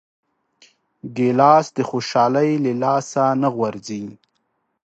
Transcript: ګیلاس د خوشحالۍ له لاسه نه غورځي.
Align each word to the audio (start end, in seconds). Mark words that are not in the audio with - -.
ګیلاس 1.15 1.65
د 1.77 1.79
خوشحالۍ 1.89 2.51
له 2.63 2.71
لاسه 2.83 3.23
نه 3.41 3.49
غورځي. 3.55 4.03